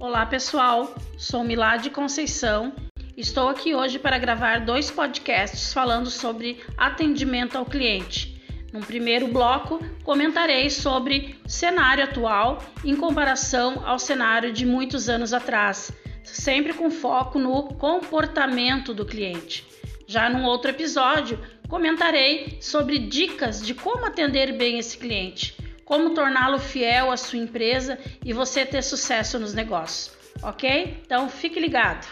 [0.00, 2.72] Olá pessoal, sou Milad Conceição.
[3.18, 8.42] Estou aqui hoje para gravar dois podcasts falando sobre atendimento ao cliente.
[8.72, 15.92] No primeiro bloco, comentarei sobre cenário atual em comparação ao cenário de muitos anos atrás,
[16.24, 19.66] sempre com foco no comportamento do cliente.
[20.06, 25.54] Já num outro episódio, comentarei sobre dicas de como atender bem esse cliente,
[25.90, 31.02] como torná-lo fiel à sua empresa e você ter sucesso nos negócios, ok?
[31.04, 32.06] Então fique ligado!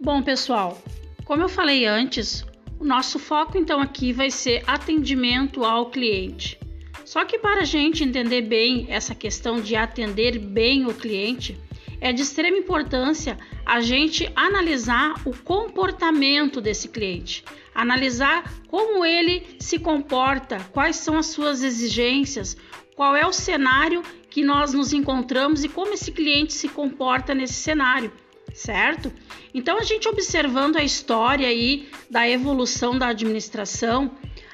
[0.00, 0.80] Bom, pessoal,
[1.24, 2.46] como eu falei antes,
[2.78, 6.60] o nosso foco então aqui vai ser atendimento ao cliente.
[7.04, 11.58] Só que para a gente entender bem essa questão de atender bem o cliente,
[12.02, 19.78] é de extrema importância a gente analisar o comportamento desse cliente, analisar como ele se
[19.78, 22.56] comporta, quais são as suas exigências,
[22.96, 27.54] qual é o cenário que nós nos encontramos e como esse cliente se comporta nesse
[27.54, 28.12] cenário,
[28.52, 29.12] certo?
[29.54, 34.10] Então, a gente observando a história aí da evolução da administração,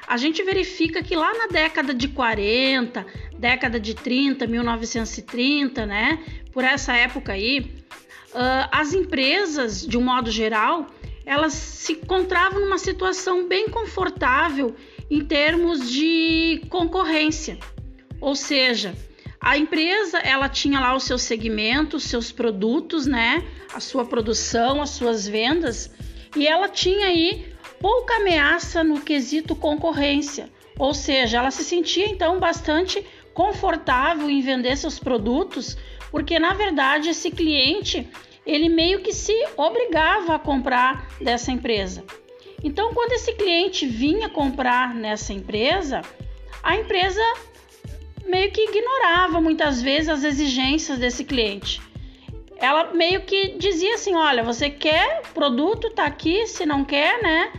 [0.08, 3.04] a gente verifica que lá na década de 40,
[3.38, 6.24] década de 30, 1930, né?
[6.50, 7.60] Por essa época aí,
[8.30, 10.86] uh, as empresas, de um modo geral,
[11.26, 14.74] elas se encontravam numa situação bem confortável
[15.10, 17.58] em termos de concorrência.
[18.18, 18.94] Ou seja,
[19.38, 23.44] a empresa ela tinha lá o seu segmento, os seus produtos, né?
[23.74, 25.90] A sua produção, as suas vendas,
[26.34, 32.38] e ela tinha aí pouca ameaça no quesito concorrência, ou seja, ela se sentia então
[32.38, 33.04] bastante
[33.34, 35.76] confortável em vender seus produtos,
[36.10, 38.08] porque na verdade esse cliente
[38.46, 42.04] ele meio que se obrigava a comprar dessa empresa.
[42.64, 46.03] Então, quando esse cliente vinha comprar nessa empresa,
[46.62, 47.22] a empresa
[48.26, 51.80] meio que ignorava muitas vezes as exigências desse cliente
[52.58, 57.53] ela meio que dizia assim: olha, você quer produto, tá aqui, se não quer, né?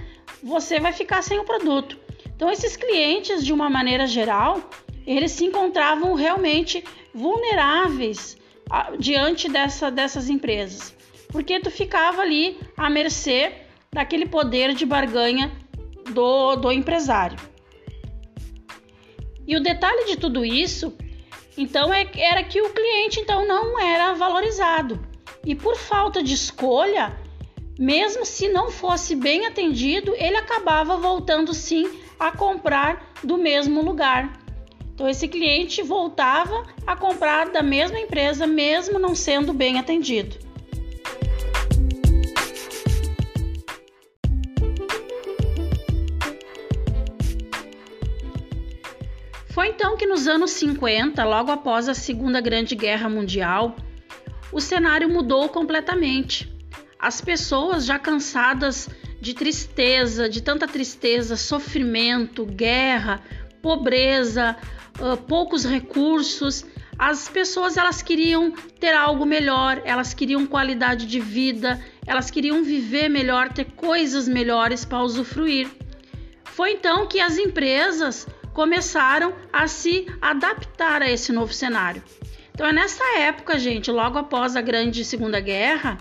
[0.43, 1.97] Você vai ficar sem o produto.
[2.35, 4.69] Então, esses clientes, de uma maneira geral,
[5.05, 6.83] eles se encontravam realmente
[7.13, 8.37] vulneráveis
[8.99, 10.95] diante dessa, dessas empresas,
[11.29, 13.51] porque tu ficava ali à mercê
[13.91, 15.51] daquele poder de barganha
[16.13, 17.37] do, do empresário.
[19.47, 20.95] E o detalhe de tudo isso,
[21.57, 24.99] então, é, era que o cliente então não era valorizado.
[25.43, 27.17] E por falta de escolha,
[27.79, 34.37] mesmo se não fosse bem atendido, ele acabava voltando sim a comprar do mesmo lugar.
[34.93, 40.37] Então esse cliente voltava a comprar da mesma empresa mesmo não sendo bem atendido.
[49.47, 53.73] Foi então que nos anos 50, logo após a Segunda Grande Guerra Mundial,
[54.51, 56.58] o cenário mudou completamente.
[56.99, 58.89] As pessoas já cansadas
[59.21, 63.21] de tristeza, de tanta tristeza, sofrimento, guerra,
[63.61, 64.57] pobreza,
[64.99, 66.65] uh, poucos recursos,
[66.97, 68.51] as pessoas elas queriam
[68.81, 74.83] ter algo melhor, elas queriam qualidade de vida, elas queriam viver melhor, ter coisas melhores
[74.83, 75.69] para usufruir.
[76.43, 82.03] Foi então que as empresas começaram a se adaptar a esse novo cenário.
[82.53, 85.97] Então é nessa época, gente, logo após a Grande Segunda Guerra,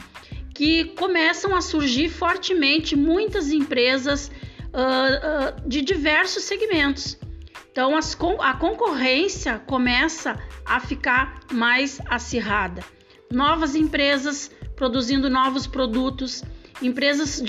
[0.58, 4.28] que começam a surgir fortemente muitas empresas
[4.74, 7.16] uh, uh, de diversos segmentos.
[7.70, 10.36] Então, as, a concorrência começa
[10.66, 12.82] a ficar mais acirrada.
[13.30, 16.42] Novas empresas produzindo novos produtos,
[16.82, 17.40] empresas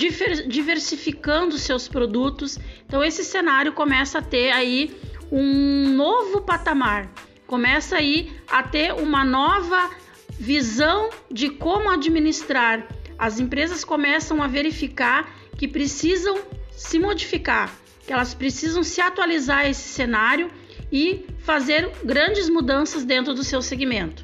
[0.46, 2.60] diversificando seus produtos.
[2.86, 4.96] Então, esse cenário começa a ter aí
[5.32, 7.10] um novo patamar,
[7.44, 9.90] começa aí a ter uma nova
[10.38, 16.40] visão de como administrar as empresas começam a verificar que precisam
[16.70, 17.70] se modificar,
[18.06, 20.50] que elas precisam se atualizar a esse cenário
[20.90, 24.22] e fazer grandes mudanças dentro do seu segmento.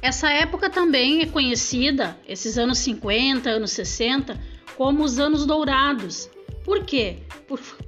[0.00, 4.40] Essa época também é conhecida, esses anos 50, anos 60,
[4.78, 6.30] como os anos dourados.
[6.70, 7.16] Por quê?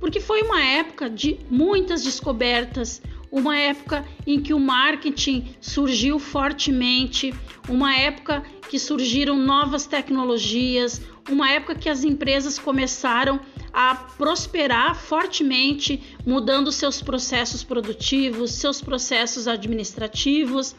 [0.01, 3.01] porque foi uma época de muitas descobertas,
[3.31, 7.33] uma época em que o marketing surgiu fortemente,
[7.69, 11.01] uma época que surgiram novas tecnologias,
[11.31, 13.39] uma época que as empresas começaram
[13.73, 20.75] a prosperar fortemente, mudando seus processos produtivos, seus processos administrativos.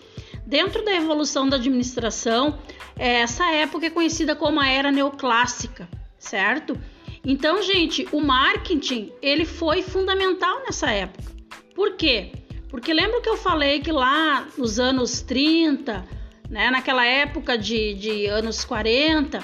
[0.45, 2.59] Dentro da evolução da administração,
[2.97, 5.87] essa época é conhecida como a era neoclássica,
[6.19, 6.77] certo?
[7.25, 11.31] Então, gente, o marketing ele foi fundamental nessa época.
[11.73, 12.31] Por quê?
[12.69, 16.05] Porque lembra que eu falei que lá nos anos 30,
[16.49, 19.41] né, naquela época de, de anos 40,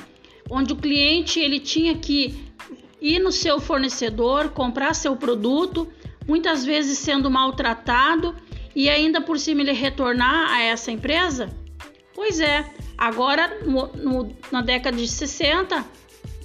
[0.50, 2.52] onde o cliente ele tinha que
[3.00, 5.88] ir no seu fornecedor, comprar seu produto,
[6.28, 8.36] muitas vezes sendo maltratado
[8.76, 11.50] e ainda por cima ele retornar a essa empresa?
[12.14, 15.86] Pois é, agora no, no, na década de 60,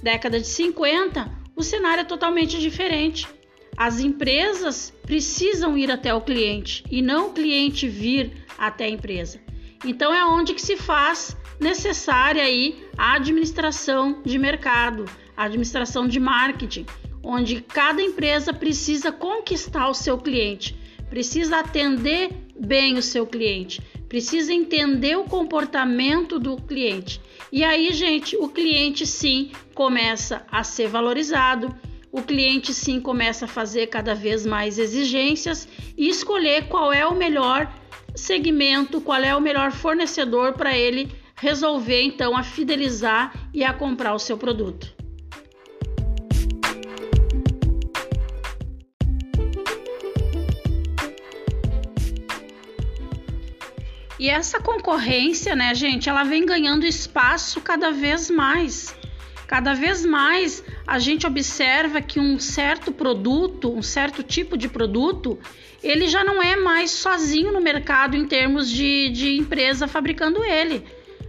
[0.01, 3.27] década de 50, o cenário é totalmente diferente.
[3.77, 9.39] As empresas precisam ir até o cliente e não o cliente vir até a empresa.
[9.83, 15.05] Então é onde que se faz necessária aí a administração de mercado,
[15.35, 16.85] a administração de marketing,
[17.23, 20.77] onde cada empresa precisa conquistar o seu cliente,
[21.09, 27.21] precisa atender bem o seu cliente, precisa entender o comportamento do cliente.
[27.51, 31.73] E aí, gente, o cliente sim começa a ser valorizado,
[32.11, 35.67] o cliente sim começa a fazer cada vez mais exigências
[35.97, 37.71] e escolher qual é o melhor
[38.15, 44.13] segmento, qual é o melhor fornecedor para ele resolver então a fidelizar e a comprar
[44.13, 44.94] o seu produto.
[54.17, 58.95] E essa concorrência, né, gente, ela vem ganhando espaço cada vez mais.
[59.47, 65.37] Cada vez mais a gente observa que um certo produto, um certo tipo de produto,
[65.83, 70.83] ele já não é mais sozinho no mercado em termos de, de empresa fabricando ele.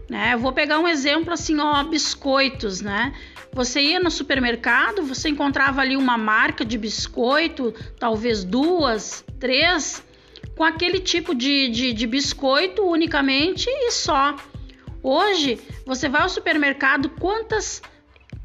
[0.09, 0.35] Né?
[0.35, 3.12] Eu vou pegar um exemplo assim, ó, biscoitos, né?
[3.53, 10.05] Você ia no supermercado, você encontrava ali uma marca de biscoito, talvez duas, três,
[10.55, 14.37] com aquele tipo de, de, de biscoito unicamente e só.
[15.03, 17.83] Hoje, você vai ao supermercado, quantas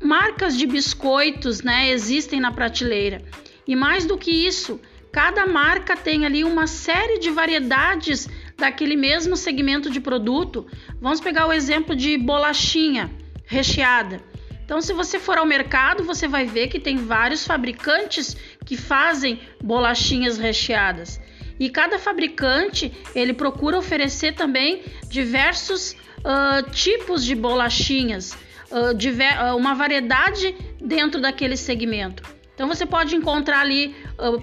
[0.01, 3.21] marcas de biscoitos né, existem na prateleira.
[3.67, 4.79] E mais do que isso,
[5.11, 8.27] cada marca tem ali uma série de variedades
[8.57, 10.65] daquele mesmo segmento de produto.
[10.99, 13.11] Vamos pegar o exemplo de bolachinha
[13.45, 14.21] recheada.
[14.63, 19.41] Então, se você for ao mercado, você vai ver que tem vários fabricantes que fazem
[19.61, 21.19] bolachinhas recheadas.
[21.61, 28.35] E cada fabricante ele procura oferecer também diversos uh, tipos de bolachinhas
[28.71, 32.23] uh, uma variedade dentro daquele segmento.
[32.55, 33.95] Então você pode encontrar ali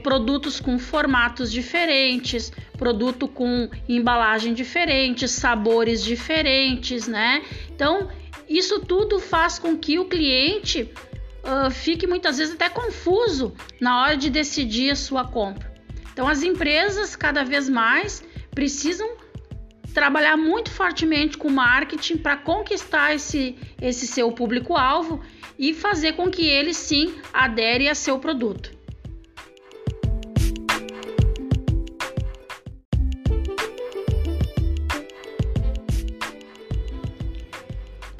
[0.03, 7.43] produtos com formatos diferentes, produto com embalagem diferente, sabores diferentes, né?
[7.75, 8.09] Então
[8.49, 10.89] isso tudo faz com que o cliente
[11.43, 15.68] uh, fique muitas vezes até confuso na hora de decidir a sua compra.
[16.19, 19.09] Então as empresas cada vez mais precisam
[19.95, 25.23] trabalhar muito fortemente com marketing para conquistar esse, esse seu público-alvo
[25.57, 28.77] e fazer com que ele sim adere a seu produto.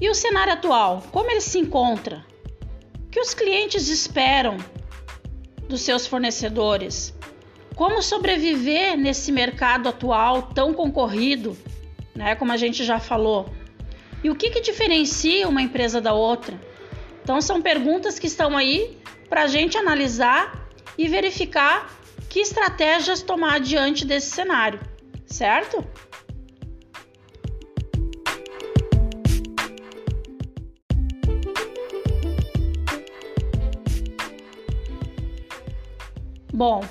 [0.01, 2.25] E o cenário atual, como ele se encontra?
[3.07, 4.57] O que os clientes esperam
[5.69, 7.19] dos seus fornecedores?
[7.79, 11.57] Como sobreviver nesse mercado atual tão concorrido,
[12.13, 13.55] né, como a gente já falou?
[14.21, 16.61] E o que, que diferencia uma empresa da outra?
[17.23, 20.69] Então, são perguntas que estão aí para a gente analisar
[20.99, 21.89] e verificar
[22.29, 24.81] que estratégias tomar diante desse cenário,
[25.25, 25.87] certo?
[36.53, 36.83] Bom,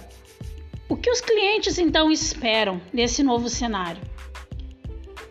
[1.08, 4.02] que os clientes então esperam nesse novo cenário?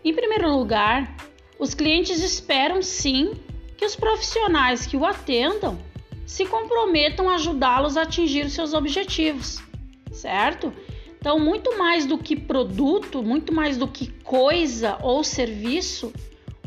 [0.03, 1.15] Em primeiro lugar,
[1.59, 3.35] os clientes esperam sim
[3.77, 5.77] que os profissionais que o atendam
[6.25, 9.61] se comprometam a ajudá-los a atingir seus objetivos,
[10.11, 10.73] certo?
[11.19, 16.11] Então, muito mais do que produto, muito mais do que coisa ou serviço,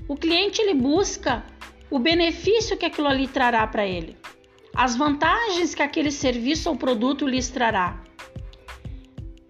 [0.06, 1.44] o cliente ele busca
[1.90, 4.16] o benefício que aquilo ali trará para ele,
[4.72, 8.04] as vantagens que aquele serviço ou produto lhes trará.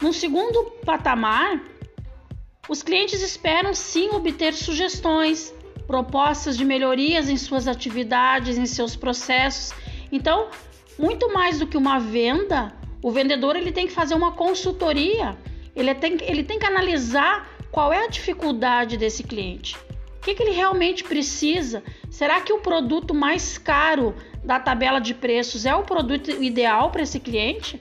[0.01, 1.63] No segundo patamar,
[2.69, 5.53] os clientes esperam sim obter sugestões,
[5.87, 9.73] propostas de melhorias em suas atividades, em seus processos.
[10.11, 10.49] Então,
[10.99, 15.37] muito mais do que uma venda, o vendedor ele tem que fazer uma consultoria
[15.75, 19.77] ele tem, ele tem que analisar qual é a dificuldade desse cliente.
[20.17, 21.83] O que, que ele realmente precisa?
[22.11, 24.15] Será que o produto mais caro
[24.45, 27.81] da tabela de preços é o produto ideal para esse cliente?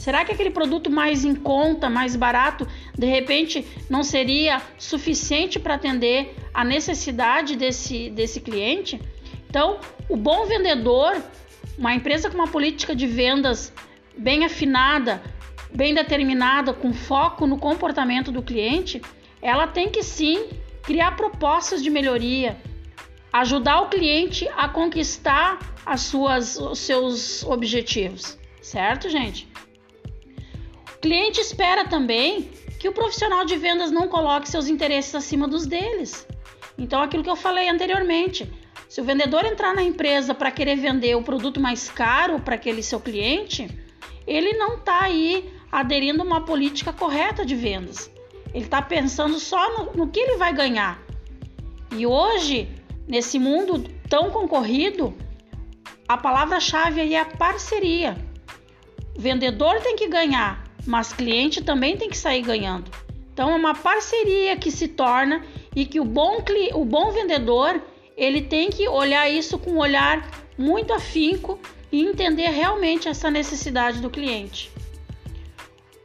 [0.00, 2.66] Será que aquele produto mais em conta, mais barato,
[2.96, 8.98] de repente não seria suficiente para atender a necessidade desse, desse cliente?
[9.46, 9.78] Então,
[10.08, 11.22] o bom vendedor,
[11.76, 13.74] uma empresa com uma política de vendas
[14.16, 15.22] bem afinada,
[15.70, 19.02] bem determinada, com foco no comportamento do cliente,
[19.42, 20.48] ela tem que sim
[20.82, 22.56] criar propostas de melhoria,
[23.30, 29.46] ajudar o cliente a conquistar as suas, os seus objetivos, certo, gente?
[31.00, 36.26] Cliente espera também que o profissional de vendas não coloque seus interesses acima dos deles.
[36.78, 38.50] Então, aquilo que eu falei anteriormente,
[38.88, 42.82] se o vendedor entrar na empresa para querer vender o produto mais caro para aquele
[42.82, 43.68] seu cliente,
[44.26, 48.10] ele não está aí aderindo a uma política correta de vendas.
[48.52, 51.00] Ele está pensando só no, no que ele vai ganhar.
[51.96, 52.68] E hoje,
[53.06, 55.14] nesse mundo tão concorrido,
[56.08, 58.16] a palavra-chave é a parceria.
[59.16, 62.90] O vendedor tem que ganhar, mas cliente também tem que sair ganhando.
[63.32, 65.44] Então é uma parceria que se torna
[65.74, 66.42] e que o bom,
[66.74, 67.80] o bom vendedor
[68.16, 71.58] ele tem que olhar isso com um olhar muito afinco
[71.90, 74.70] e entender realmente essa necessidade do cliente.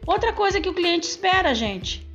[0.06, 2.08] Outra coisa que o cliente espera, gente,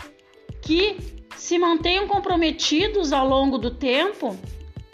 [0.63, 0.97] que
[1.37, 4.39] se mantenham comprometidos ao longo do tempo,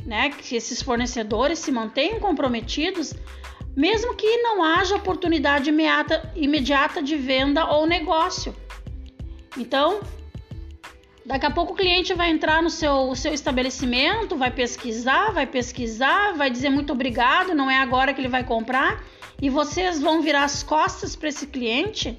[0.05, 0.31] né?
[0.31, 3.15] Que esses fornecedores se mantenham comprometidos
[3.77, 8.57] mesmo que não haja oportunidade imediata, imediata de venda ou negócio.
[9.55, 10.01] Então,
[11.27, 16.33] daqui a pouco o cliente vai entrar no seu, seu estabelecimento, vai pesquisar, vai pesquisar,
[16.33, 19.05] vai dizer muito obrigado, não é agora que ele vai comprar,
[19.43, 22.19] e vocês vão virar as costas para esse cliente?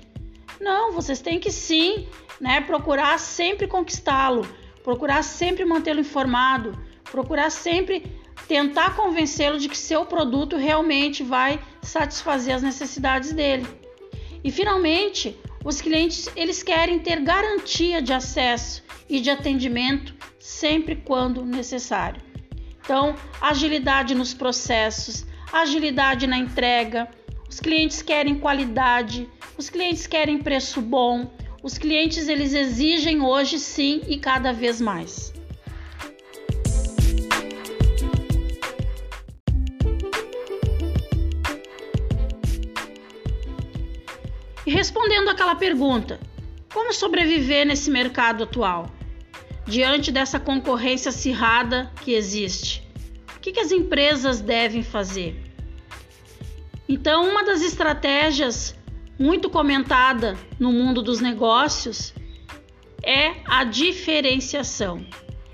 [0.61, 2.07] Não, vocês têm que sim,
[2.39, 4.47] né, procurar sempre conquistá-lo,
[4.83, 6.77] procurar sempre mantê-lo informado,
[7.11, 8.03] procurar sempre
[8.47, 13.67] tentar convencê-lo de que seu produto realmente vai satisfazer as necessidades dele.
[14.43, 21.43] E finalmente, os clientes eles querem ter garantia de acesso e de atendimento sempre quando
[21.43, 22.21] necessário.
[22.79, 27.09] Então, agilidade nos processos, agilidade na entrega,
[27.49, 31.29] os clientes querem qualidade, os clientes querem preço bom,
[31.61, 35.33] os clientes eles exigem hoje sim e cada vez mais.
[44.67, 46.19] E respondendo aquela pergunta:
[46.73, 48.91] como sobreviver nesse mercado atual?
[49.65, 52.85] Diante dessa concorrência acirrada que existe,
[53.33, 55.41] o que, que as empresas devem fazer?
[56.87, 58.75] Então, uma das estratégias
[59.17, 62.13] muito comentada no mundo dos negócios
[63.01, 65.05] é a diferenciação,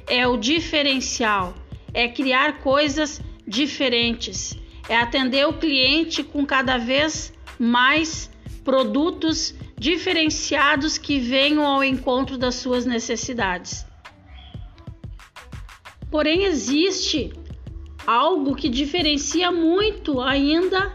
[0.08, 1.54] é o diferencial,
[1.94, 4.58] é criar coisas diferentes,
[4.90, 8.33] é atender o cliente com cada vez mais
[8.64, 13.86] produtos diferenciados que venham ao encontro das suas necessidades.
[16.10, 17.34] Porém, existe
[18.06, 20.94] algo que diferencia muito ainda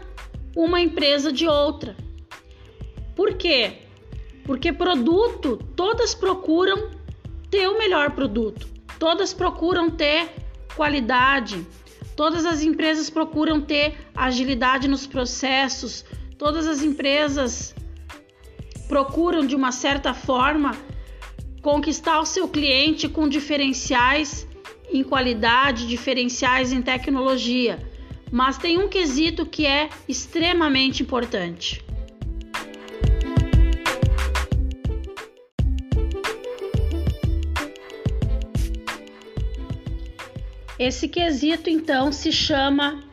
[0.55, 1.95] uma empresa de outra.
[3.15, 3.79] Por quê?
[4.45, 6.89] Porque produto, todas procuram
[7.51, 10.29] ter o melhor produto, todas procuram ter
[10.75, 11.65] qualidade,
[12.15, 16.05] todas as empresas procuram ter agilidade nos processos,
[16.39, 17.75] Todas as empresas
[18.87, 20.71] procuram de uma certa forma
[21.61, 24.47] conquistar o seu cliente com diferenciais
[24.89, 27.77] em qualidade, diferenciais em tecnologia,
[28.31, 31.83] mas tem um quesito que é extremamente importante.
[40.79, 43.03] Esse quesito então se chama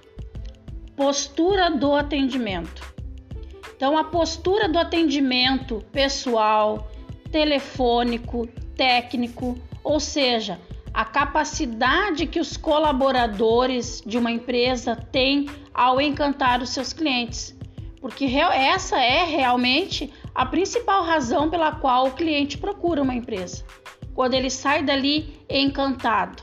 [0.95, 2.86] postura do atendimento.
[3.77, 6.91] Então, a postura do atendimento pessoal,
[7.31, 10.59] telefônico, técnico, ou seja,
[10.95, 17.55] a capacidade que os colaboradores de uma empresa têm ao encantar os seus clientes.
[18.01, 23.63] Porque essa é realmente a principal razão pela qual o cliente procura uma empresa.
[24.15, 26.43] Quando ele sai dali encantado.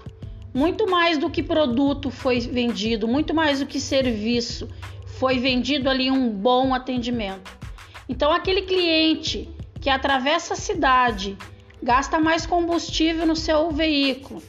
[0.54, 4.70] Muito mais do que produto foi vendido, muito mais do que serviço,
[5.20, 7.51] foi vendido ali um bom atendimento.
[8.08, 11.38] Então, aquele cliente que atravessa a cidade,
[11.82, 14.41] gasta mais combustível no seu veículo,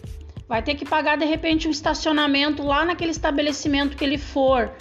[0.49, 4.73] vai ter que pagar de repente um estacionamento lá naquele estabelecimento que ele for.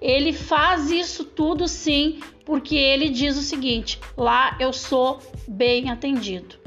[0.00, 6.61] ele faz isso tudo sim, porque ele diz o seguinte: lá eu sou bem atendido.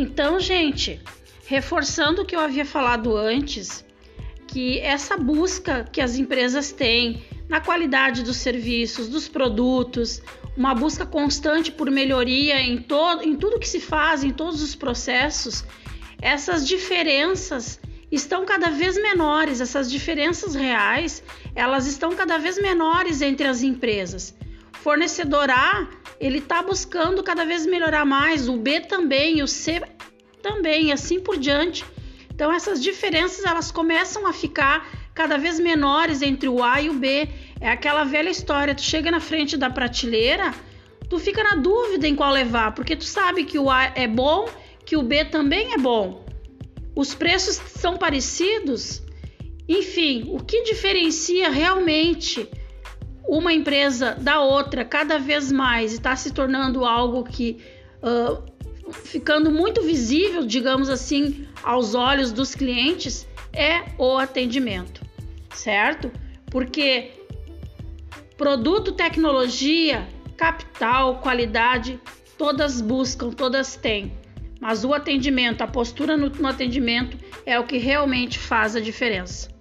[0.00, 1.00] Então, gente,
[1.44, 3.84] reforçando o que eu havia falado antes,
[4.46, 10.22] que essa busca que as empresas têm na qualidade dos serviços, dos produtos,
[10.56, 14.76] uma busca constante por melhoria em, todo, em tudo que se faz, em todos os
[14.76, 15.64] processos,
[16.22, 21.24] essas diferenças estão cada vez menores, essas diferenças reais,
[21.56, 24.32] elas estão cada vez menores entre as empresas.
[24.82, 25.88] Fornecedor A,
[26.20, 29.82] ele está buscando cada vez melhorar mais, o B também, o C
[30.42, 31.84] também, e assim por diante.
[32.32, 36.94] Então essas diferenças elas começam a ficar cada vez menores entre o A e o
[36.94, 37.28] B.
[37.60, 40.54] É aquela velha história, tu chega na frente da prateleira,
[41.10, 44.48] tu fica na dúvida em qual levar, porque tu sabe que o A é bom,
[44.86, 46.24] que o B também é bom.
[46.94, 49.02] Os preços são parecidos.
[49.68, 52.48] Enfim, o que diferencia realmente
[53.28, 57.58] uma empresa da outra cada vez mais está se tornando algo que
[58.02, 58.42] uh,
[58.90, 65.02] ficando muito visível, digamos assim, aos olhos dos clientes é o atendimento,
[65.50, 66.10] certo?
[66.50, 67.10] Porque
[68.38, 72.00] produto, tecnologia, capital, qualidade,
[72.38, 74.12] todas buscam, todas têm.
[74.58, 79.57] Mas o atendimento, a postura no, no atendimento é o que realmente faz a diferença.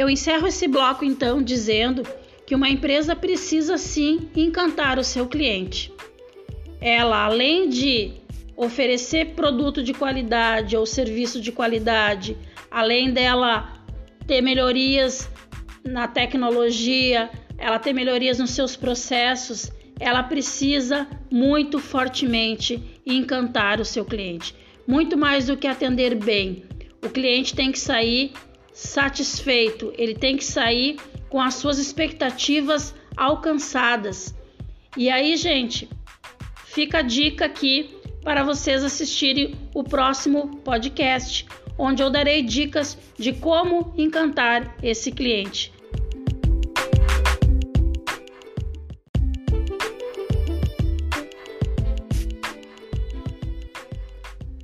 [0.00, 2.02] Eu encerro esse bloco então dizendo
[2.46, 5.92] que uma empresa precisa sim encantar o seu cliente.
[6.80, 8.12] Ela, além de
[8.56, 12.34] oferecer produto de qualidade ou serviço de qualidade,
[12.70, 13.84] além dela
[14.26, 15.28] ter melhorias
[15.84, 17.28] na tecnologia,
[17.58, 24.54] ela ter melhorias nos seus processos, ela precisa muito fortemente encantar o seu cliente.
[24.86, 26.64] Muito mais do que atender bem.
[27.04, 28.32] O cliente tem que sair
[28.80, 34.34] satisfeito, ele tem que sair com as suas expectativas alcançadas.
[34.96, 35.88] E aí, gente,
[36.64, 41.46] fica a dica aqui para vocês assistirem o próximo podcast,
[41.78, 45.72] onde eu darei dicas de como encantar esse cliente.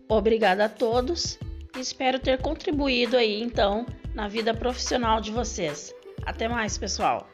[0.09, 1.39] Obrigada a todos
[1.79, 5.95] Espero ter contribuído aí então na vida profissional de vocês.
[6.25, 7.29] Até mais, pessoal!